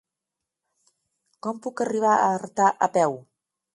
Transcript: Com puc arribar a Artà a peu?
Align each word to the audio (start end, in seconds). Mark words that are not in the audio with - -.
Com 1.47 1.59
puc 1.67 1.83
arribar 1.85 2.15
a 2.15 2.25
Artà 2.39 2.71
a 2.87 2.89
peu? 2.97 3.19